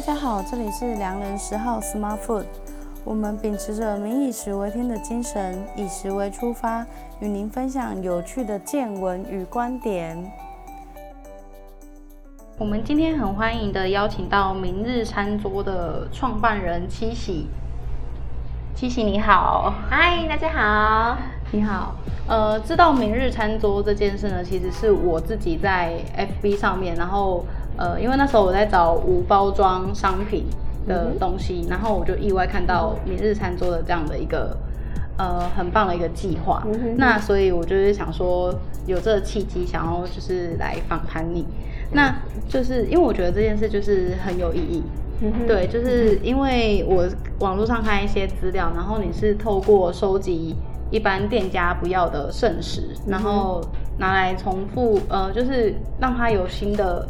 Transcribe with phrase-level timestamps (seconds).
[0.00, 2.46] 大家好，这里是良人十号 Smart Food。
[3.04, 6.86] 我们秉持着民以食为天的精神，以食为出发，
[7.20, 10.16] 与您分享有趣的见闻与观点。
[12.56, 17.48] 我们今天很欢迎的邀请到明日餐桌的创办人七喜。
[18.74, 21.18] 七喜你好，嗨，大家好，
[21.52, 21.94] 你好。
[22.26, 25.92] 呃，知道明日餐桌这件事呢，其实是我自己在
[26.42, 27.44] FB 上面，然后。
[27.80, 30.44] 呃，因为那时候我在找无包装商品
[30.86, 34.54] 的东西，嗯、然后我就意外看到明日餐桌的这样的一个
[35.16, 36.94] 呃很棒的一个计划，嗯、哼。
[36.98, 38.54] 那所以我就是想说
[38.86, 42.14] 有这个契机，想要就是来访谈你，嗯、那
[42.46, 44.82] 就是因为我觉得这件事就是很有意义，
[45.22, 50.54] 嗯、对，就是因为我网络上看一些资料，然后你是透过收集
[50.90, 53.62] 一般店家不要的剩食，嗯、然后
[53.96, 57.08] 拿来重复，呃，就是让它有新的。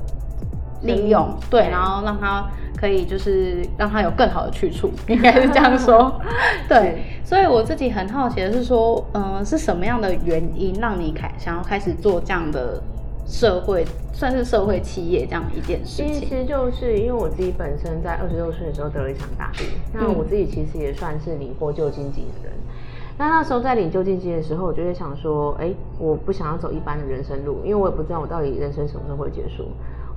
[0.83, 6.21] 利用对，然后让它可以就是让它有更好的去处， 应该是这样说。
[6.69, 12.83] 对，所以我自己很好奇的是说，嗯、呃，是什么样的原因让你开想要开始做这样的
[13.27, 16.15] 社会，算是社会企业这样一件事情？
[16.15, 22.53] 其实就是因为我自己本身在二十六岁的时候得了一场大病，那我自己其实也算是领过救济金的人。
[23.19, 29.69] 那那时候在领救济金的时候，我就会想说，哎，我不想要走一般的人生路，因为我也不知道我到底人生什么时候会结束。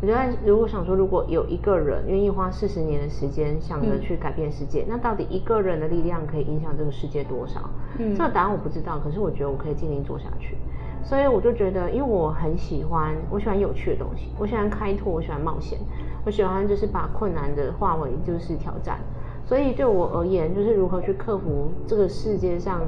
[0.03, 7.61] 我觉得，如果想说，如果有一个人愿意花四十年的时间想着去改变世界，嗯、那到底一个人的力量可以影响这个世界多少？
[7.97, 10.57] 嗯，这个答案我不知道，可是我觉得我可以尽力做下去。
[11.05, 15.79] 所以我就觉得，因为我很喜欢，我喜欢有趣的东西，我喜欢开拓，我喜欢冒险，
[16.25, 18.99] 我喜欢就是把困难的化为就是挑战。
[19.45, 22.81] 所以对我而言，就是如何去克服这个世界上。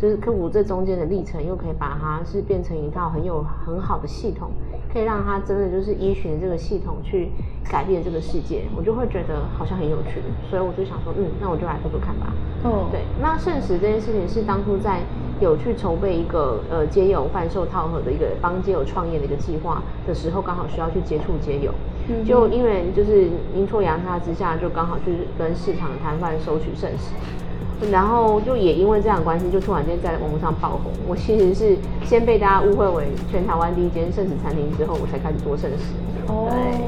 [0.00, 4.50] 就是克服这中间的历程，又可以把它是变成一套很有很好的系统，
[4.92, 7.30] 可以让他真的就是依循这个系统去
[7.70, 10.20] 改变这个世界，我就会觉得好像很有趣，
[10.50, 12.26] 所以我就想说，嗯，那我就来做做看吧。
[12.64, 15.00] 哦，对，那圣石这件事情是当初在
[15.40, 21.72] 有去筹备一个呃街友贩售套盒的一个帮街友创业的一个计划的时候，刚好需要去接触街友，
[22.08, 27.14] 嗯、就因为就是阴错阳差之下，就刚好去跟市场的摊贩收取剩食。
[27.90, 30.92] 然后就也因为这样的关系，就突然间在网络上爆红。
[31.08, 35.92] 我其实是先被大家误会为全台湾第一间圣食餐厅，之后我才开始做圣食。
[36.28, 36.78] 哦，对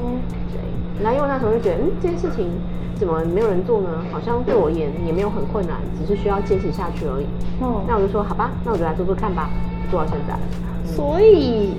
[0.53, 1.03] 对。
[1.03, 2.49] 然后因为那时候就觉得，嗯，这件事情
[2.95, 3.89] 怎么没有人做呢？
[4.11, 7.25] 好像对我而言也没有很困难，只是需要坚持下去而已。
[7.61, 9.49] 哦，那我就说好吧，那我就来做做看吧，
[9.91, 10.37] 做到现在。
[10.85, 11.73] 所以，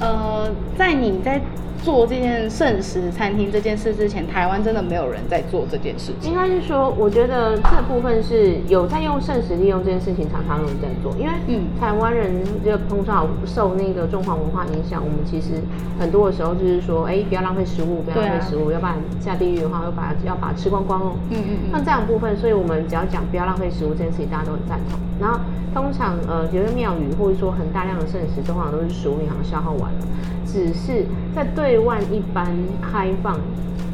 [0.00, 1.40] 呃，在你在。
[1.86, 6.32] 做这件圣食餐厅这件事之前，台湾真的没有人在做这件事情。
[6.32, 11.12] 应该是说，我觉得这部分是有在用圣食利用这件事情，常常有人在做。
[11.16, 15.62] 因为嗯，台湾人就通常受那个中华文化影响，我们其实
[15.96, 21.12] 很多的时候就是说，哎，不要浪费食物，不要浪费食物，啊、要不然下地狱的话，要把它要把它吃光光哦。
[21.30, 21.70] 嗯嗯嗯。
[21.70, 24.98] 那这样部分，所以我们只要讲不要浪费食物这件事情，大家都很赞同。
[25.20, 25.38] 然后
[25.72, 30.00] 通常呃，觉得庙宇或者说很大量的圣食，通常都是食物银行消耗完了，
[30.44, 31.75] 只是在对。
[31.76, 32.46] 对外一般
[32.80, 33.38] 开放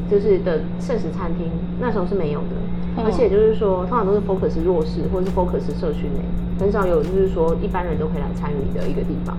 [0.09, 1.51] 就是的剩食餐厅，
[1.81, 2.55] 那时候是没有的，
[2.97, 6.23] 哦、而且就是说，通常都是 focus 弱势或者是 focus 社区内，
[6.61, 9.37] 很少有就是说一般人都可以来参与的一个地方。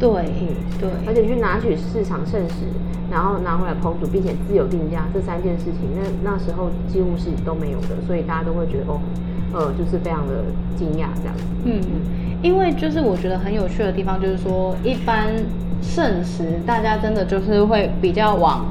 [0.00, 0.48] 对，嗯，
[0.80, 2.66] 对，而且去拿取市场剩食，
[3.12, 8.98] 然后拿回来烹煮，并且自由定价这三件事情，那那时候几乎是都没有的，所以大家都会觉得哦，
[9.52, 10.42] 呃，就是非常的
[10.74, 11.44] 惊讶这样子。
[11.62, 11.80] 嗯，
[12.42, 15.32] 因为就是我觉得很有趣的地方，就是说一般。
[15.84, 18.66] 剩时，大家真的就是会比较往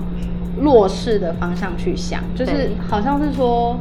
[0.60, 3.78] 弱势的方向去想，就是好像是说，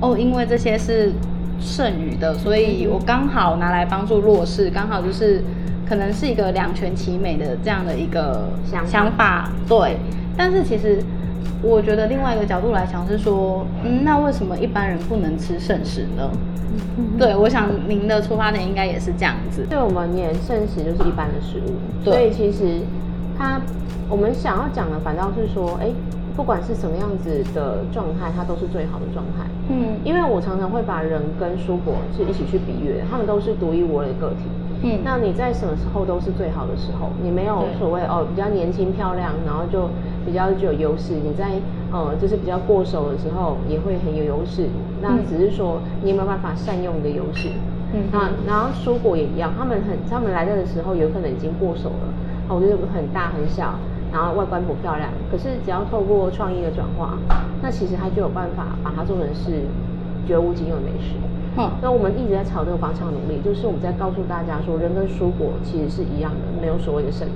[0.00, 1.12] 哦，因为这些是
[1.60, 5.44] 剩余的，所以我刚好拿来帮助弱势，刚好就是
[5.86, 8.90] 可能是一个两全其美的这样的一个想法。
[8.90, 9.96] 想法对，
[10.36, 11.02] 但是其实
[11.62, 16.30] 我觉得另外一个角度来讲是说，嗯，那为什么一般人不能吃剩食呢？
[17.18, 19.66] 对，我想您的出发点应该也是这样子。
[19.68, 22.80] 对我们而言，剩食就是一般的食物，对所以其实
[23.38, 23.60] 它
[24.08, 25.88] 我们想要讲的反倒是说，哎，
[26.36, 29.44] 不管是什么样子的状态，它都是最好的状态。
[29.68, 34.46] 嗯，因为我常常会把人跟蔬果是一起去比喻，他们都是独一无二的个体。
[34.82, 39.90] 嗯，那你在什么时候都是最好的时候，你没有所谓哦，比较年轻漂亮，然后就
[40.24, 41.14] 比较具有优势。
[41.14, 41.60] 你在
[41.92, 44.68] 呃，就是比较过手的时候，也会很有优势。
[45.02, 47.48] 那只是说你有没有办法善用你的优势。
[47.92, 52.14] 嗯，那然后蔬果也一样，他们很他们来的时候有可能已经过手了，
[52.48, 53.74] 我觉得很大很小，
[54.12, 55.10] 然后外观不漂亮。
[55.30, 57.18] 可是只要透过创意的转化，
[57.60, 59.66] 那其实它就有办法把它做成是
[60.24, 61.16] 绝无仅有的美食。
[61.58, 67.32] 嗯，那我们一直在朝这个方向努力，就是我们在告诉大家说，人跟蔬果其实是一样的，没有所谓的剩余。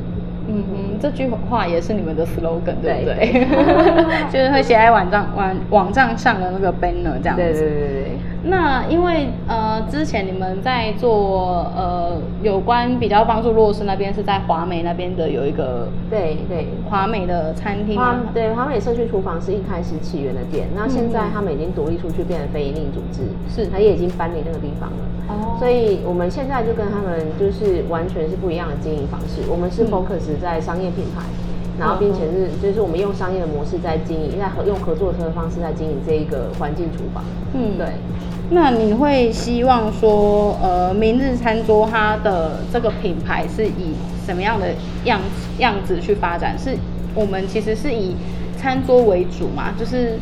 [0.47, 3.05] 嗯哼，这句话也是你们的 slogan，对不对？
[3.05, 3.47] 对
[4.31, 7.43] 就是会写在网站网网站上的那个 banner 这样子。
[7.43, 8.19] 对对对对。
[8.47, 17.97] 那因为呃，之前你们在做呃有关比较帮助弱势那边是在华美那边的有一个对对华美的餐厅。
[17.97, 24.97] 华对华美社区厨房是一开始起源的店，那现在他们已经独立出去，变成非营利组织，是，他也已经搬离那个地方了。
[25.29, 25.57] 哦。
[25.59, 37.25] 所以我们现在就跟他们就是完全是不一样的经营方式，我们是 focus 在商业品牌，嗯、然后并且是就是我们用商业的模式在经营，在合用合作的方式在经营这一个环境厨房。
[37.55, 37.87] 嗯，对。
[38.51, 43.95] 那你会希望说，呃，明日餐桌它的这个品牌是以
[44.25, 44.75] 什么样的
[45.05, 45.21] 样
[45.59, 46.57] 样子去发展？
[46.59, 46.77] 是
[47.15, 48.15] 我们其实是以
[48.57, 49.73] 餐桌为主嘛？
[49.79, 50.19] 就是，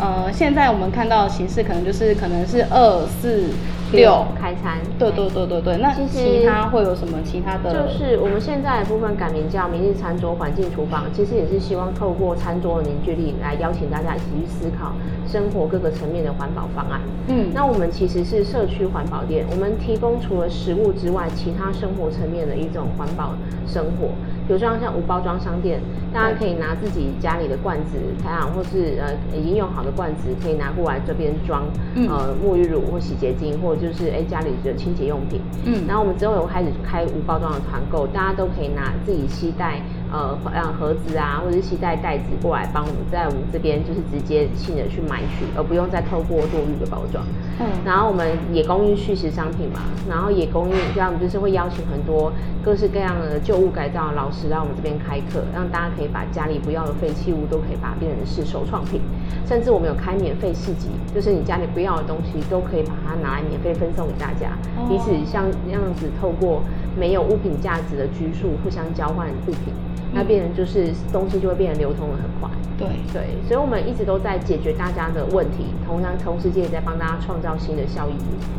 [0.00, 3.48] 呃，现在我们看到的形式可能就是可能是二四。
[3.94, 5.76] 六开餐，对对对对对。
[5.78, 7.72] 那其他会有什么其他的？
[7.72, 14.92] 就是我们现在的部分改名叫明日餐桌环境厨房，其实也是希望透过餐桌的凝聚力来邀请大家一起去思考
[15.26, 17.00] 生活各个层面的环保方案。
[17.28, 23.30] 嗯，那我们其实是社区环保店，我们提供除了食物之外，其他生活层面的一种环保
[23.66, 24.08] 生活。
[24.46, 25.80] 比如说像无包装商店，
[26.12, 31.64] 大家可以拿自己家里的罐子，太阳或是呃已经用好的罐子，可以拿过来这边装，
[31.96, 35.40] 呃沐浴乳或洗洁精，或者就是哎家里的清洁用品。
[35.64, 39.82] 嗯，然后我们之后有开始开无包装的团购，大家都可以拿自己携带。
[40.14, 47.24] 呃，让盒子啊，或者是携带袋子过来帮我们，在我们这边就是直接性的去买取，而不用再透过多余的包装。
[47.58, 52.32] 嗯，然后我们也供应续食商品嘛，然后也供应，这样就是会邀请很多
[52.64, 59.00] 各式各样的旧物改造的老师来我们这边开课，让大家可以把家里不要的废弃物都可以把它变成是手创品，
[59.48, 64.54] 甚至我们有开免费市集，就是你家里不要的东西都可以把它拿来免费分送给大家，
[64.88, 66.62] 彼此像那样子透过
[66.96, 69.74] 没有物品价值的拘束互相交换物品。
[70.14, 78.14] 那变成就是东西就会变得流通的很快，对对，所以我们一直都在解决大家的问题，同样同时间也在帮大家创造新的效益。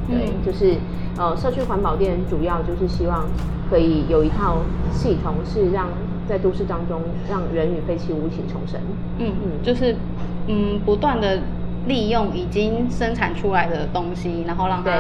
[0.07, 0.75] 对，嗯、就是
[1.17, 3.25] 呃，社区环保店主要就是希望
[3.69, 4.57] 可以有一套
[4.91, 5.87] 系统，是让
[6.27, 8.79] 在都市当中让人与废弃物一起重生。
[9.17, 9.95] 嗯嗯，就是
[10.47, 11.39] 嗯，不断的
[11.87, 14.91] 利用已经生产出来的东西，然后让它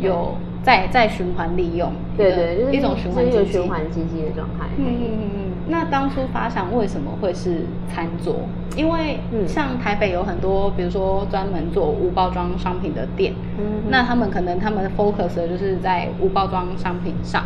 [0.00, 1.92] 有再再循环利用。
[2.16, 4.66] 对对，就是一种循环经济循环经济的状态。
[4.76, 5.47] 嗯嗯嗯嗯。
[5.68, 8.36] 那当初发想为什么会是餐桌？
[8.76, 17.44] 因为像台北有很多，比如说专门做无包装商品的店，嗯，那他们可能他们的 focus 的就是在无包装商品上。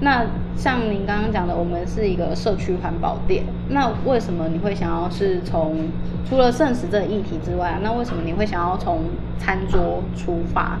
[0.00, 5.88] 那像您刚刚讲的，我们是一个社区环保店，那为什么你会想要是从
[6.28, 9.04] 除了剩食这个议题之外，那为什么你会想要从
[9.38, 10.78] 餐桌出发？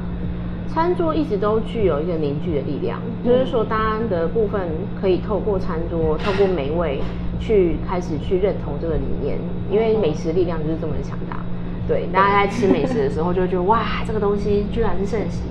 [0.72, 4.68] 餐桌一直都具有一个凝聚的力量，就是说，大家的部分
[5.00, 7.00] 可以透过餐桌，透过美味
[7.40, 9.38] 去开始去认同这个理念，
[9.70, 11.38] 因为美食力量就是这么的强大。
[11.88, 15.42] 对，大家在吃美食的时候，就会觉得哇，这个东西居然是剩食。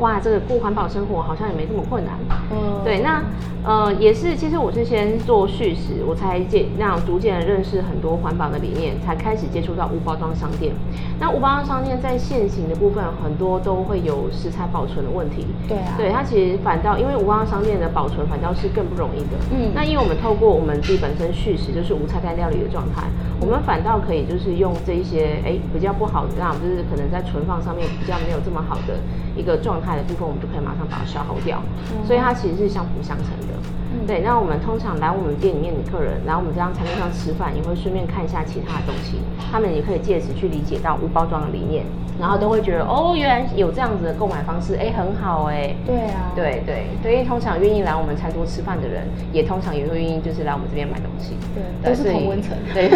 [0.00, 2.14] 哇，这个过环保生活好像也没这么困难。
[2.50, 3.24] 嗯，对，那
[3.64, 10.72] 呃也是，其实我是先做续食，我才接那样逐渐的认识很多环保的理念，才开始接触到无包装商店。
[11.18, 15.46] 那无包装商店在现行的部分，很多都会有食材保存的问题。
[15.66, 19.38] 对啊，对，它其实反倒因为无包装商店的保存反倒是更不容易的。
[19.50, 23.08] 嗯，那因为我们透过我们自己本身续食，就是无菜单料理的状态，
[23.40, 29.00] 我们反倒可以就是用这一些哎比较不好的，那就是可能在存放上面比较没有这么好的
[29.34, 29.94] 一个状态。
[29.94, 31.62] 的部分，我们就可以马上把它消耗掉，
[31.94, 33.54] 嗯、所以它其实是相辅相成的。
[33.94, 39.18] 嗯、对，那我们通常来我们店里面的客人，来我们这张餐桌上吃饭，也会顺便看一下其他的东西，
[39.54, 41.84] 他们也可以借此去理解到无包装的理念。
[42.16, 45.74] 然后都会觉得哦，原来有这样子的购买方式，哎，很好哎。
[45.84, 51.36] 对啊，对对，所以通常愿意来我们餐桌吃饭的人，也通常也会愿意就是来我们这边买东西。
[51.52, 52.56] 对，都是同温层。
[52.72, 52.88] 对，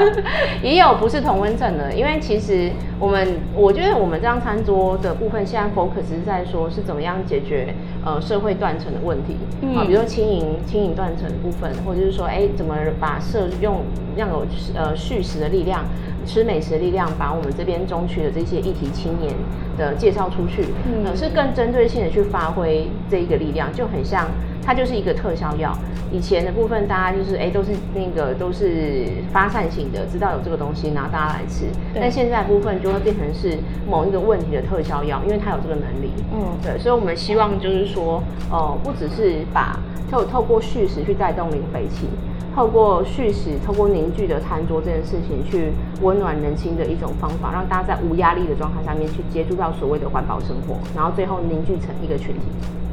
[0.64, 9.36] 也有不是同温层的，因为其实我们，我觉得我们这张餐桌的部分，现在 focus 是在说是怎么样解决呃社会断层的问题
[9.76, 13.82] 啊，嗯、比如说轻盈轻盈断层的部分，或者是说哎，怎么把社用
[14.16, 15.84] 让有呃续食的力量。
[16.26, 19.32] 吃美食的力量，把我们这边中区的这些议题青年
[19.76, 24.26] 的介绍出去，嗯、呃，是更针对性的去发挥这一个力量，就很像
[24.64, 25.76] 它就是一个特效药。
[26.12, 31.66] 以前的部分，大家就是哎、欸，都是那个都是发散型的，知道有这个东西，然后大家来吃。
[31.92, 33.58] 但现在部分就会变成是
[33.90, 36.12] 某一个问题的特效药，因为它有这个能力。
[36.32, 42.06] 嗯，对，所以我们希望就是说，哦、呃，不只是把透透过叙事去带动零废弃。
[42.54, 52.42] 透过叙事，透过凝聚的餐桌这件事情，去温暖人心的一种方法，让大家在无压力的状态下面去接触到所谓的环保生活，然后最后凝聚成一个群体。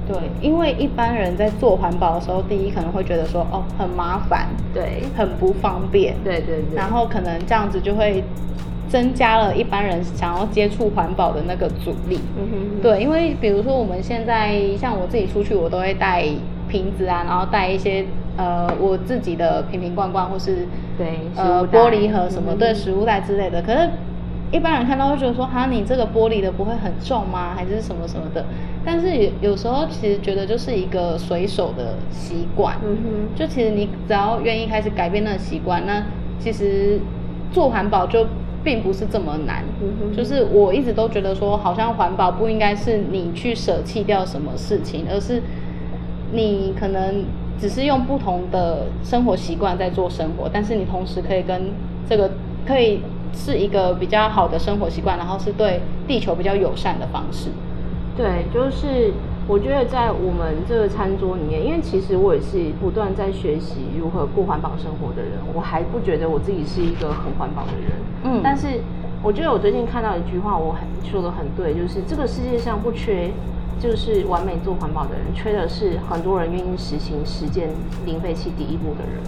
[0.07, 8.23] 对，因为一般人在做环保的时候，第一可能会觉得说，哦，很麻烦，对，很不方便，对对对，然后可能这样子就会
[8.89, 12.19] 增加了一般人想要接触环保的那个阻力。
[12.35, 16.25] 嗯哼，对，因为比如说我们现在像我自己出去，我都会带
[16.67, 18.03] 瓶子啊，然后带一些
[18.37, 23.89] 呃我自己的瓶瓶罐罐或是对呃玻璃盒什么对食物袋之类的，可是。
[24.53, 27.53] 一般人看到会觉得说，哈，你这个玻璃的不会很重吗？
[27.55, 28.43] 还是什么什么的？
[28.83, 32.75] 但是有有时候其实觉得就是一个随手的习惯。
[32.83, 33.33] 嗯哼。
[33.33, 36.03] 就其实你只要愿意开始改变那个习惯，那
[36.37, 36.99] 其实
[37.53, 38.27] 做环保就
[38.61, 39.63] 并不是这么难。
[39.81, 40.17] 嗯哼。
[40.17, 45.41] 就是我一直都觉得说，好像环保不应该是你去舍弃掉什么事情，而是
[46.33, 47.23] 你可能
[47.61, 51.71] 只是用不同的生活习惯在做生活，但是你同时可以跟
[52.09, 52.31] 这个
[52.67, 52.99] 可以。
[53.33, 57.47] 是一个比较好的生活习惯，然后是对地球比较友善的方式。
[58.17, 59.13] 对，就是
[59.47, 67.91] 我觉得在我们这个餐桌里面，因为其实我也是不断在学习如何过环保生活的人，我还不觉得我自己是一个很环保的人。
[68.25, 68.81] 嗯，但是
[69.23, 73.31] 我觉得我最近看到一句话，我很说得很对，就是这个世界上不缺
[73.81, 77.69] 就是完美做环保的人，缺的是很多人愿意实行实践
[78.05, 79.23] 零废弃第一步的人。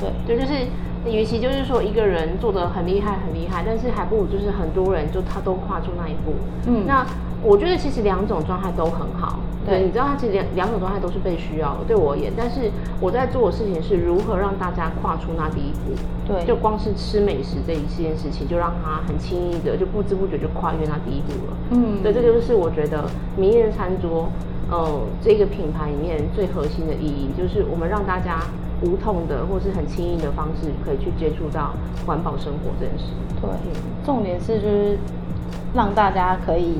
[0.00, 0.66] 对，对，就是。
[1.06, 6.34] 与其就是说一个人做的很厉害很厉害，但是还不如就是很多人就他都跨出那一步。
[6.66, 7.06] 嗯，那
[7.42, 9.38] 我觉得其实两种状态都很好。
[9.68, 12.32] 对，你知道它其实两两种状态都是被需要的，对我而言。
[12.36, 12.70] 但是
[13.00, 15.92] 我在做的事情是如何让大家跨出那第一步。
[16.26, 21.56] 对，就光是吃美食这一件事情，就让他很轻易的就不知不觉就跨越那第一步了。
[21.70, 23.04] 嗯，对，这就是我觉得
[23.36, 24.28] 明日餐桌，
[24.70, 28.40] 呃，这个品牌里面最核心的意义，就是我们让大家。
[28.80, 31.74] 无痛的或是很轻易的方式，可以去接触到
[32.06, 33.06] 环保生活这件事。
[33.42, 33.50] 对，
[34.06, 34.96] 重点是就是
[35.74, 36.76] 让大家可以，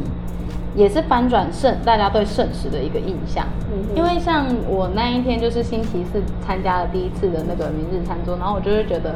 [0.75, 3.46] 也是翻转圣大家对圣食的一个印象。
[3.72, 9.14] 嗯，因为像我那一天就是星期四参加了第一次的那个明日餐桌，然后我就会觉得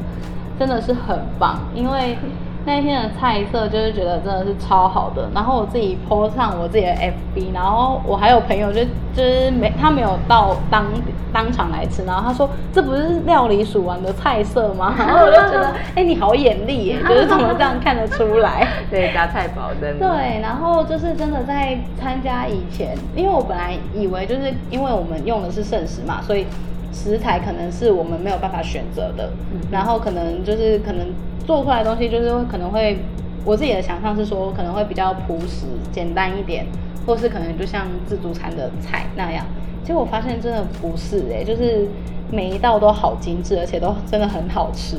[0.58, 2.16] 真的是很棒，因为。
[2.64, 10.84] 那一天的菜色就是觉得真的是超好的，然后我自己 po 上我自己的 FB，然后我还有朋友就就是没他没有到当
[11.32, 14.94] 当场来吃，然后他说这不是料理鼠王的菜色吗？
[14.98, 18.68] 然后我就觉得哎、欸、你好眼力耶， 就是怎么这样看得出来？
[18.88, 20.08] 对，夹菜包真的。
[20.08, 26.46] 对，然后就是真的在参加以前，因为我本来以为就是因为我们用的是剩食嘛，所以
[26.92, 31.08] 食材可能是我们没有办法选择的，嗯、然后可能就是可能。
[31.46, 32.98] 做出来的东西就是可能会，
[33.44, 36.66] 我自己的想象是说可能会比较朴实简单一点，
[37.06, 39.44] 或是可能就像自助餐的菜那样。
[39.84, 41.88] 结果我发现真的不是哎、就是
[42.30, 44.96] 每一道都好精致，而且都真的很好吃。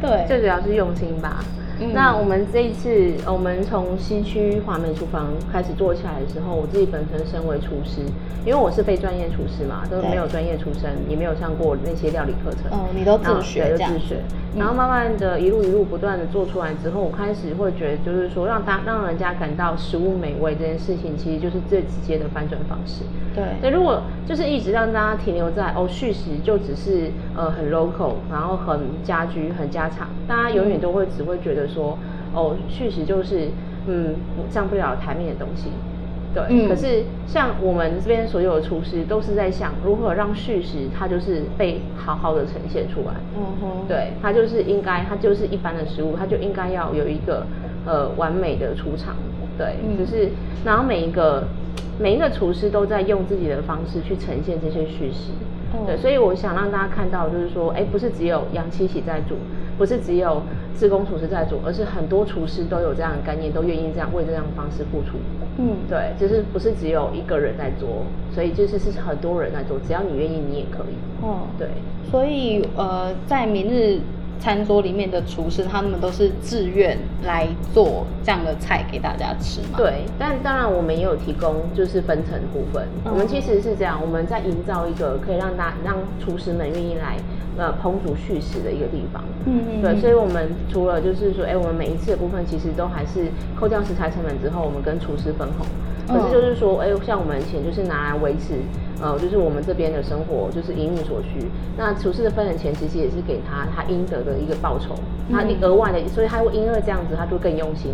[0.00, 1.44] 对， 最主要是用心吧。
[1.80, 8.00] 嗯、那我们这一次，我们从西区华美厨房开始做起来的时候，我自己本身身为厨师，
[8.44, 12.70] 因为我是非专业厨师嘛，都没有专业出身，也没有上过那些料理课程。
[12.76, 14.16] 哦，你都自学，对，就自学。
[14.56, 23.04] 然后慢慢的一路一路不断的做出来之后，我开始会觉得，就是说让大让人家感到食物美味这件事情，其实就是最直接的翻转方式。
[23.38, 31.68] 对，那如果就是一直让大家停留在哦续食就只是呃很 local，然后很家居很家常，大家永远都会只会觉得。
[31.68, 31.98] 说
[32.32, 33.48] 哦，续食就是
[33.86, 34.16] 嗯
[34.50, 35.68] 上不了台面的东西，
[36.32, 36.42] 对。
[36.48, 43.14] 嗯、可是像我们这边所有的厨师都是在想如何让续食它就是被好好的呈现出来。
[43.36, 47.46] 嗯哼，对，它就是应该，它就是一般的食物，它就应该要有一个
[47.84, 49.14] 呃完美的出场。
[49.58, 50.30] 对，嗯、就是
[50.64, 51.44] 然后每一个
[51.98, 55.32] 每一个厨师都在用自己的方式去呈现这些叙事。
[55.74, 59.34] 嗯、对，所以我想让大家看到，就是说，哎，不是只有杨七喜在煮。
[59.78, 60.42] 不是只有
[60.74, 65.18] 自工厨师在做，而是很多厨师都有这样的概念，都愿意这样为这样的方式付出。
[65.56, 68.02] 嗯，对，就是不是只有一个人在做，
[68.34, 71.24] 所以就是是很多人在做，只要你愿意，你也可以。
[71.24, 71.68] 哦，对，
[72.10, 74.00] 所以呃，在明日
[74.40, 79.76] 餐桌里面的厨师，他们都是自愿来做这样的菜给大家吃嘛？
[79.76, 82.86] 对，但当然我们也有提供就是分成部分。
[83.04, 87.16] 嗯、我们其实是这样，我们在营造一个可以让大让厨师们愿意来。
[87.58, 93.26] 呃，烹煮叙事的一个地方，嗯嗯，对，所以我们除了就是说，哎、欸，我们每一次的部分其实都还是
[93.58, 95.66] 扣掉食材成本之后，我们跟厨师分红。
[96.06, 98.54] 可是就是说，哎、欸，像我们钱就是拿来维持，
[99.02, 101.50] 呃，就是我们这边的生活就是营运所需。
[101.76, 104.94] 那厨师的分的钱其实也是给他他应得的一个报酬，
[105.28, 107.90] 他额外的，所以他会因为这样子，他就更用心，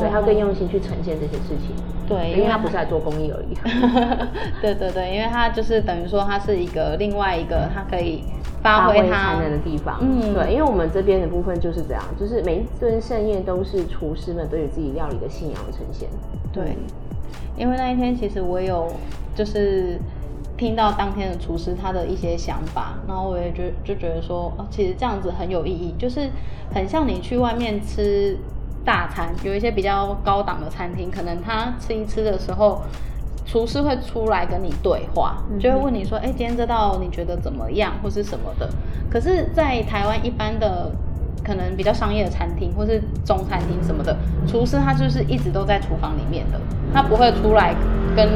[0.00, 1.70] 对，他更用心去呈现这些事情。
[2.08, 3.54] 对，因为他不是来做公益而已。
[4.60, 8.24] 对对对，因为他就是等于说，他是一个另外一个他可以。
[8.62, 16.08] 发挥才能的地方，嗯，对，因为我们这边的部分就是这样，就是每一顿盛宴都是厨师们对于自己料理的信仰的呈现。
[16.52, 16.76] 对，
[17.56, 18.92] 因为那一天其实我有
[19.36, 19.98] 就是
[20.56, 26.28] 听到当天的厨师他的一些想法，然后我也觉就觉得说，哦，其实这样子很有意义，就是
[26.74, 28.36] 很像你去外面吃
[28.84, 32.82] 大餐，有一些比较高档的餐厅，可能他吃一吃的时候。
[33.46, 38.68] 厨师会出来跟你对话，就会问你说：“哎、欸，今天这道你觉得怎么样，或是什么的？”
[39.08, 40.90] 可是，在台湾一般的
[41.44, 44.16] 可能比较商业的餐厅，或是中餐厅什么的，
[44.48, 46.60] 厨师他就是一直都在厨房里面的，
[46.92, 47.72] 他不会出来
[48.16, 48.28] 跟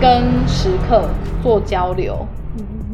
[0.00, 1.06] 跟食客
[1.42, 2.26] 做交流。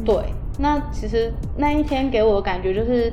[0.05, 3.11] 对，那其实那一天给我的感觉就是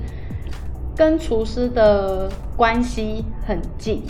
[0.96, 4.02] 跟厨师的关系很近，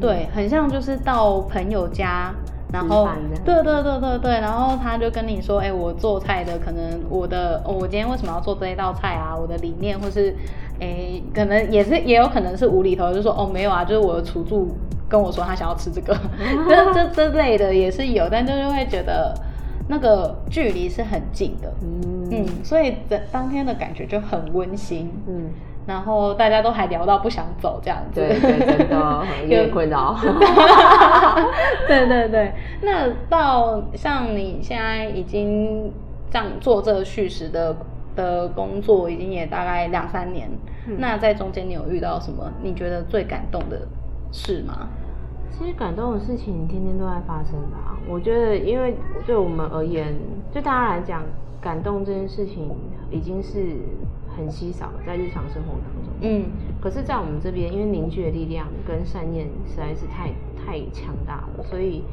[0.00, 2.34] 对，很像就是到朋友家。
[2.72, 3.06] 然后，
[3.44, 9.36] 对对对对对，然后他就跟你说，哎，我做菜的可能我的，哦，我今天为什么要做这一道菜啊？
[9.36, 10.34] 我的理念，或是，
[10.80, 14.74] 哎，可能也是也有可能是无厘头，就说，哦，没有啊，就是我的厨助
[15.06, 16.16] 跟我说他想要吃这个，
[16.66, 19.34] 这这这类的也是有，但就是会觉得
[19.86, 25.50] 那个距离是很近的，嗯，嗯，所以当当天的感觉就很温馨，嗯。
[25.84, 30.16] 然后大家都还聊到不想走这样子，对对，真的 有点困扰。
[31.88, 35.92] 对对对，那到像你现在已经
[36.30, 37.76] 这样做这个叙事的
[38.14, 40.48] 的工作，已经也大概两三年。
[40.86, 43.80] 嗯、那在中间你有遇到什么你觉得最感动的
[44.30, 44.88] 事吗？
[45.50, 47.98] 其实感动的事情天天都在发生吧。
[48.08, 48.96] 我觉得，因为
[49.26, 50.14] 对我们而言，
[50.52, 51.22] 对大家来讲，
[51.60, 52.70] 感动这件事情
[53.10, 53.76] 已经是。
[54.36, 56.12] 很稀少，在日常生活当中。
[56.20, 56.44] 嗯，
[56.80, 62.04] 可是，在我们这边，因为凝聚的力量跟善念实在是太太强大了，所以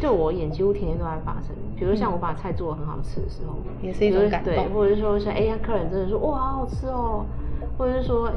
[0.00, 1.54] 对我而言，几乎天天都在发生。
[1.76, 4.54] 比如像我把菜做的很好吃的时候，也是一种感动。
[4.54, 7.24] 对，或者是说，是哎呀，客人真的说哇，好好吃哦，
[7.76, 8.30] 或者是说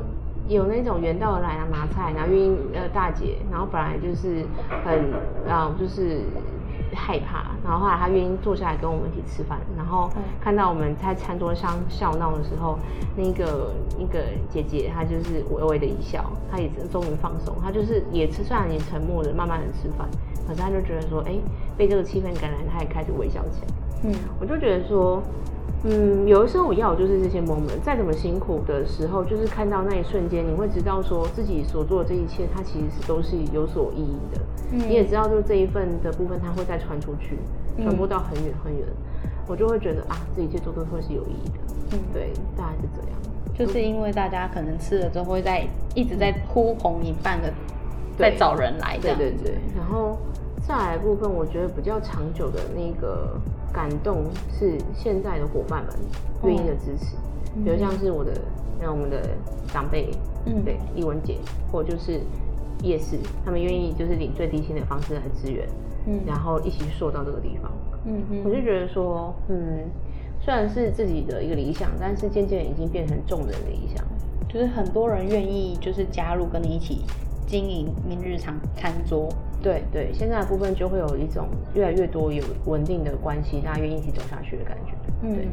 [0.47, 4.45] 有那种远道而来的拿菜，然后愿意呃大姐，然后本来就是
[4.83, 5.13] 很
[5.47, 6.21] 啊就是。
[6.93, 10.09] 害怕，然后后来他愿意坐下来跟我们一起吃饭，然后
[10.41, 12.77] 看到我们在餐桌上笑闹的时候，
[13.15, 20.07] 那个那个姐姐她就是微微的一笑，她也终于放松，她就是也吃，虽然也沉默的慢慢的吃饭，
[20.47, 21.35] 可是她就觉得说，哎，
[21.77, 23.67] 被这个气氛感染，她也开始微笑起来。
[24.03, 25.21] 嗯，我就觉得说。
[25.83, 34.41] 嗯，有的时候我要的就是这些 moment，再怎么辛苦的时候，就是看到那一瞬间，你会知道说自己所做的这一切，它其实是都是有所意义的。
[34.73, 37.37] 嗯，你也知道，就这一份的部分，它会再传出去，
[37.81, 38.85] 传播到很远很远。
[39.47, 41.59] 我就会觉得啊，这一切做都会是有意义的。
[41.93, 43.17] 嗯，对，大概是这样。
[43.57, 47.53] 就是因为大家可能吃了之后会在一直在呼朋引伴的
[48.17, 49.15] 在找人来的。
[49.15, 49.57] 对对对。
[49.77, 50.17] 然后
[50.67, 53.39] 再来的部分，我觉得比较长久的那个。
[53.73, 55.95] 感动是现在的伙伴们
[56.43, 57.15] 愿意的支持，
[57.55, 58.33] 嗯、比如像是我的，
[58.81, 59.21] 像我们的
[59.67, 60.09] 长辈，
[60.45, 61.37] 嗯，对，丽文姐，
[61.71, 62.21] 或就是
[62.83, 65.67] 夜市，他们愿意就是领最低薪的方式来支援，
[66.05, 67.71] 嗯，然后一起去塑造这个地方，
[68.05, 69.87] 嗯嗯，我就觉得说，嗯，
[70.39, 74.05] 虽然是自己的一个理想，但是渐渐已经变成众人的理想，
[74.47, 77.01] 就是很多人愿意就是加入跟你一起。
[77.49, 79.27] 经营明日常餐桌，
[79.61, 84.93] 对对，现在的部分就会有一种越来越多有稳定的关系，大家愿意一起走下去的感觉。
[85.21, 85.47] 嗯，对，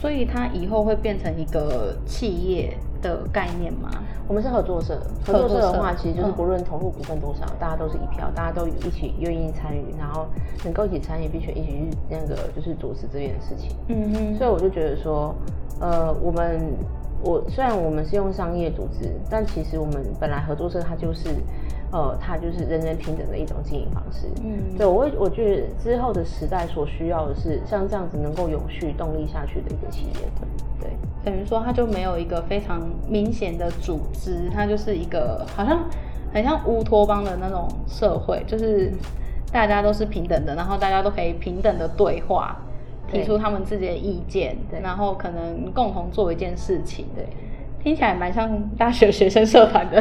[0.00, 3.88] 所以它以后会变成一个企业的概念吗？
[4.26, 10.26] 我们是合作社，合作社的话，其实就是不论投入股份多少，嗯、大家都是一票，大家都一起愿意参与，然后
[10.64, 13.76] 能够一起参与，并且一起去那个就是主持这件事情。
[13.88, 15.34] 嗯嗯，所以我就觉得说，
[15.80, 16.60] 呃，我们。
[17.26, 21.30] 我虽然我们是用商业组织，但其实我们本来合作社它就是，
[21.94, 24.26] 呃，它就是人人平等的一种经营方式。
[24.42, 30.28] 嗯，对，我我觉得之后的时代所需要的是像这样子能够永续动力下去的一个企业。
[30.80, 30.90] 对，
[31.24, 35.88] 等于说它就没有一个非常明显的组织，它就是一个好像
[36.32, 38.92] 很像乌托邦的那种社会，就是
[39.52, 42.56] 大家都是平等的，然后大家都可以平等的对话。
[43.06, 47.24] 提出他们自己的意见，对，然后可能共同做一件事情，对，
[47.84, 50.00] 听起来蛮像大学学生社团的，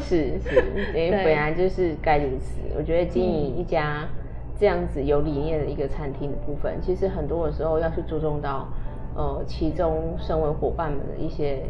[0.00, 0.56] 是 是，
[0.92, 2.58] 因为 本来就是该如此。
[2.76, 4.08] 我觉得经营一家
[4.58, 8.66] 这样子有理念的一个餐厅的部分，嗯、其实很多的时候要去注重到，
[9.14, 11.62] 呃，其中身为伙伴们的一些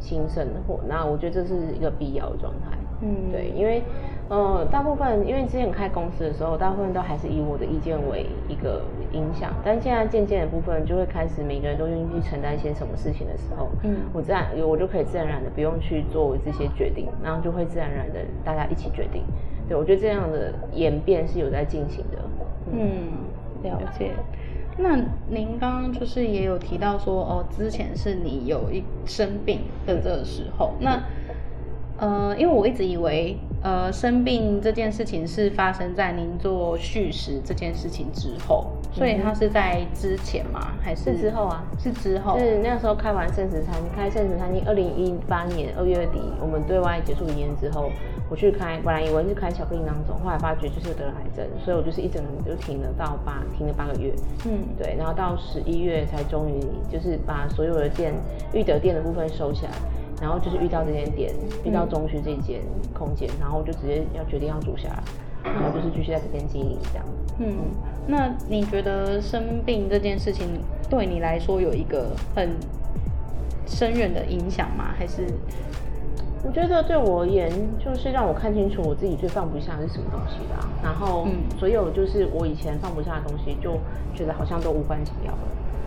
[0.00, 2.76] 心声或，那我觉得这是一个必要的状态。
[3.00, 3.82] 嗯，对，因为。
[4.30, 8.82] 呃，大部分因为之前开公司的时候，大部分都还是以我的意见为一个
[9.12, 19.22] 影响，但现在渐渐的部分就会开始每个人都愿意去承担一些什么事情的时候，嗯，我自然我就可以自然而然的不用去做这些决定，然后就会自然而然的大家一起决定。
[19.66, 22.18] 对，我觉得这样的演变是有在进行的。
[22.70, 23.08] 嗯，
[23.62, 24.10] 了解。
[24.76, 24.94] 那
[25.26, 31.02] 您刚刚就是也有提到说，哦，之前是你有一生病的这个时候，那。
[31.98, 40.60] 呃，因为我一直以为呃，生病这件事情是发生在您做续食这件事情之后，所以它是在之前吗？
[40.80, 41.64] 还是，是之后啊？
[41.76, 42.38] 是之后。
[42.38, 47.90] 是那个时候开完圣食餐，开圣食餐厅，二零一八年二月底，我们对外结束营业之后，
[48.30, 54.14] 我去开，本来以为是开巧克力囊肿，后来发觉就是得了癌症，所以我就是一整年就停了到八，停了八个月。
[54.46, 58.14] 嗯，对，然后到十一月才终于就是把所有的店
[58.52, 59.72] 育德店的部分收起来。
[60.20, 61.32] 然后就是遇到这间店，
[61.64, 62.60] 遇到中区这间
[62.92, 65.02] 空间，嗯、然后就直接要决定要住下来，
[65.52, 67.06] 然后就是继续在这边经营这样。
[67.38, 67.56] 嗯，
[68.06, 70.46] 那你觉得生病这件事情
[70.90, 72.50] 对你来说有一个很
[73.66, 74.94] 深远的影响吗？
[74.98, 75.26] 还是？
[76.44, 77.50] 我觉得对我而言，
[77.84, 80.68] 就是让我看清楚我自己最放不下的是什么东西啦。
[80.80, 81.26] 然后，
[81.58, 83.72] 所有就是我以前放不下的东西，就
[84.14, 85.38] 觉得好像都无关紧要了。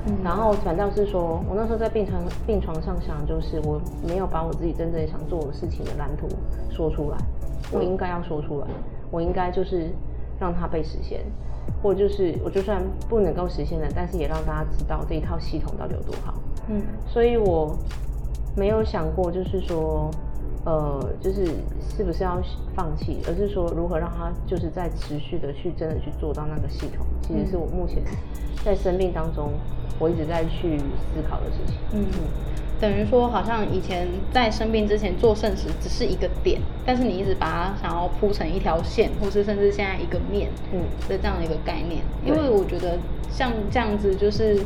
[0.07, 6.27] 嗯、然后反倒是说，我那时候在病床病床上想，就是我没有把我自己真正想做的事情的蓝图
[6.69, 7.17] 说出来，
[7.71, 8.67] 我应该要说出来，
[9.11, 9.89] 我应该就是
[10.39, 11.21] 让它被实现，
[11.83, 16.33] 或就是我就算不能够实现了，但是也让大家知道这一套系统到底有多好。
[16.67, 17.77] 嗯，所以我
[18.55, 20.09] 没有想过，就是说，
[20.65, 21.45] 呃，就是
[21.95, 22.41] 是不是要
[22.75, 28.03] 放弃，而是说如何让他就是在持续的去真的去做到那个系统，其实是我目前
[28.63, 29.51] 在生病当中。
[29.99, 32.03] 我一直在去思考的事情，嗯，
[32.79, 42.01] 等于说好像以前在生病之前做剩食只是一个点，但是你一直把它想要铺成一条线，或是甚至现在一个面，嗯，的这样的一个概念。
[42.25, 42.97] 因为我觉得
[43.29, 44.59] 像这样子就是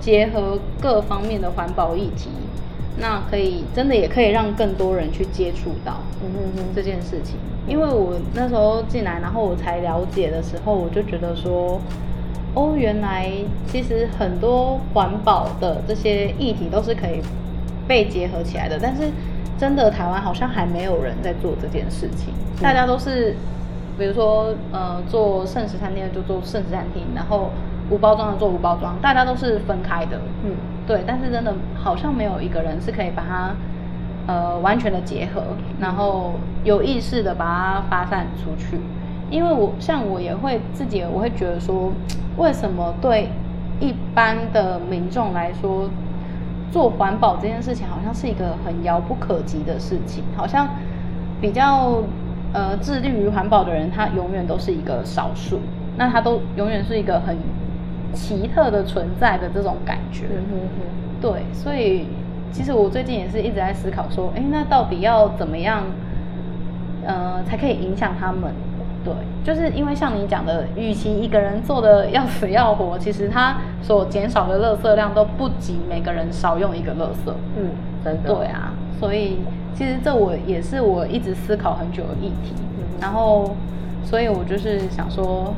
[0.00, 2.30] 结合各方面的环保议题，
[2.98, 5.96] 那可以真的也可以让更多人去接触到，
[6.74, 7.36] 这件事情。
[7.66, 11.80] 因为我那时候进来，然后我才了解的时候，我就觉得说。
[12.52, 13.30] 哦，原来
[13.68, 17.20] 其实很多环保的这些议题都是可以
[17.86, 19.02] 被结合起来的，但是
[19.56, 22.34] 真的台湾好像还没有人在做这件事情。
[22.56, 23.36] 嗯、大家都是，
[23.96, 27.50] 比如说呃，做剩食餐厅的就做剩食餐厅，然后
[27.88, 30.20] 无包装的做无包装，大家都是分开的。
[30.42, 30.56] 嗯，
[30.90, 31.04] 对。
[31.06, 33.54] 但是真的好像没有一个人是可以把它
[34.26, 35.42] 呃完全的结合，
[35.78, 36.32] 然后
[36.64, 38.80] 有意识的把它发散出去。
[39.30, 41.92] 因为我像我也会自己，我会觉得说，
[42.36, 43.28] 为什么对
[43.78, 45.88] 一般的民众来说，
[46.72, 50.68] 做环保这件事情好像是一个很遥不可及的事情，好像
[51.40, 52.02] 比较
[52.52, 55.60] 呃致力于环保的人，他永远都是一个少数，
[55.96, 57.36] 那他都永远是一个很
[58.12, 60.26] 奇特的存在的这种感觉。
[60.30, 60.68] 嗯。
[61.20, 62.06] 对，所以
[62.50, 65.82] 其实我最近也是一直在思考说，哎，那到底要怎么样，
[67.04, 68.50] 呃，才可以影响他们？
[69.04, 69.12] 对，
[69.44, 77.32] 就是因为像你讲的，与其一个人做的要死要活，其实他所减少的垃圾量都不及每个人少用一个垃圾。
[77.56, 77.70] 嗯，
[78.04, 78.34] 真的。
[78.34, 79.38] 对啊，所以
[79.74, 82.54] 其实这我也是我一直思考很久的议题。
[82.78, 83.54] 嗯、然后，
[84.04, 85.54] 所以我就是想说，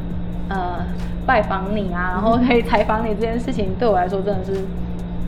[0.49, 0.85] 呃，
[1.27, 4.53] 拜访你啊，然后可以采访你这件事情，对我来说真的是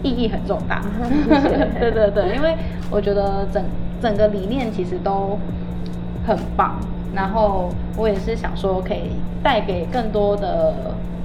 [0.02, 0.82] 意义很重大。
[1.80, 2.56] 对对对，因为
[2.90, 3.62] 我觉得整
[4.02, 5.38] 整个理念其实都
[6.26, 6.76] 很棒。
[7.14, 10.74] 然后我也是想说，可以带给更多的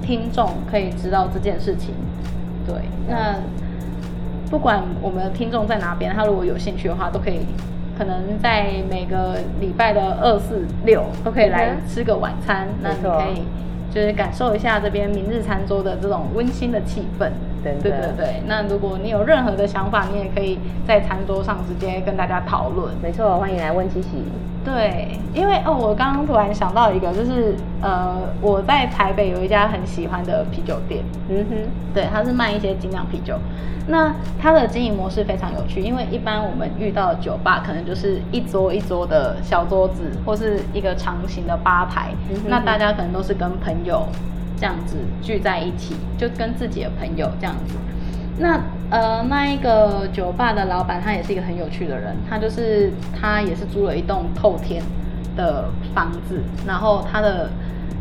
[0.00, 1.92] 听众可以知道这件事情。
[2.64, 2.76] 对，
[3.08, 3.34] 那
[4.48, 7.40] 不管我们的听众在哪边，他如果有兴趣的话，都可以，
[7.98, 12.68] 可能在每个礼拜的二、四、六都可以来吃个晚餐。
[12.68, 13.42] 嗯、那你可以
[13.92, 17.30] 就是感受一下这边明日餐桌的这种温馨的气氛。
[17.62, 18.42] 对对对对。
[18.46, 22.94] 那如果你有任何的想法，你也可以在餐桌上直接跟大家讨论。
[23.02, 24.08] 没错，欢迎来问七喜。
[24.62, 31.56] 对，因为哦，我刚刚突然想到一个，就是呃，我在台北有一家很喜欢的啤酒店，嗯哼，
[31.94, 33.38] 对，它是卖一些精酿啤酒。
[33.88, 44.06] 那它的经营模式非常有趣，因为一般我们遇到的酒吧可能就是一桌一桌的小桌子，或是一个长形的吧台，嗯哼哼，那大家可能都是跟朋友
[44.58, 47.74] 这样子聚在一起，就跟自己的朋友这样子。
[48.40, 48.58] 那
[48.90, 52.16] 呃，那一个酒吧的老板，他也是一个很有趣的人。
[52.28, 54.82] 他就是他也是租了一栋透天
[55.36, 57.50] 的房子，然后他的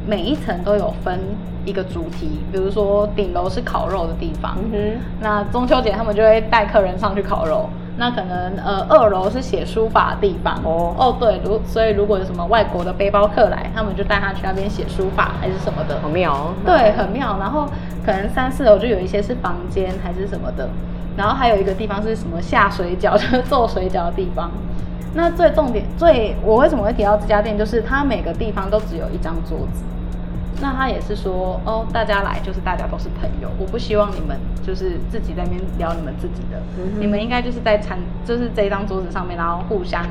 [0.07, 1.19] 每一层都有分
[1.65, 7.69] 一个主题，比如说顶楼是烤肉的地方，嗯，那中秋节他们就会带客人上去烤肉。
[7.99, 16.53] 那可能呃，二楼是写书法的地方哦哦，对，如所以如果有什么外国的背包客来，他们就带他去那边写书法还是什么的，好妙哦。
[16.65, 17.37] 对，很妙。
[17.39, 17.67] 然后
[18.05, 20.69] 可能三四楼就有一些是房间还是什么的，
[21.17, 24.49] 然后还有一个地方是什么下水饺，就是做水饺的地方。
[25.13, 29.83] 那最重点，最我为什么会提到这家店，就是它每个地方都只有一张桌子。
[30.61, 40.05] 那他也是说，哦，大家来就是大家都是朋友，我不希望你们就是自己在那边聊你们自己的，嗯、你们应该就是在餐，就是这张桌子上面，然后互相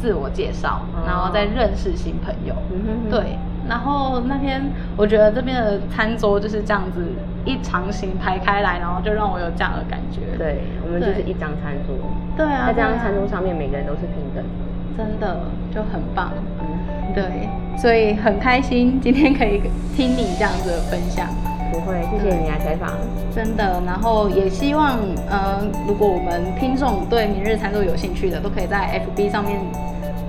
[0.00, 2.54] 自我介绍，然后再认识新朋友。
[3.10, 3.38] 对。
[3.68, 4.60] 然后那天
[4.96, 7.04] 我觉得这边的餐桌就是这样子
[7.44, 10.36] 一长形排开来，然后就让我有这样的感觉。
[10.36, 11.94] 对，我们就是一张餐桌。
[12.36, 14.50] 对啊，在这张餐桌上面，每个人都是平等的，
[14.96, 15.40] 真的
[15.74, 16.32] 就很棒。
[16.60, 17.48] 嗯，对，
[17.78, 19.62] 所以很开心今天可以
[19.96, 21.26] 听你这样子的分享。
[21.72, 22.90] 不会，谢谢你来采访。
[23.32, 24.98] 真的，然后也希望，
[25.28, 29.60] 呃，如果我们听众对明日餐桌有兴趣的，都可以在 FB 上面。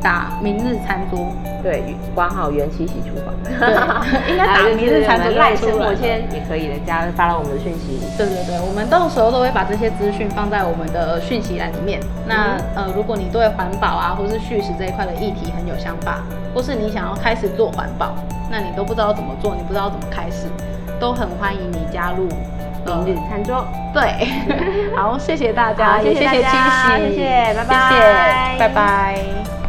[0.01, 1.27] 打明日餐桌，
[1.61, 3.53] 对，挂号缘七喜厨房，对，
[4.31, 7.99] 应该打明日餐桌赖生活圈也可以的，加发到我们的讯息。
[8.17, 11.99] 对对对，我们到时候都会把这些资讯放在我们的讯息栏里面。
[12.27, 16.19] 那、嗯、呃，如果你对环保啊，或是续食这一块的议题很有想法，
[16.53, 18.15] 或是你想要开始做环保，
[18.49, 20.47] 那你都不知道怎么做，你不知道怎么开始，
[20.99, 22.27] 都很欢迎你加入
[22.85, 23.63] 明日餐桌。
[23.93, 24.27] 对，
[24.97, 29.60] 好，谢谢大家，谢谢大家，谢谢，谢谢，拜拜，谢谢，拜拜。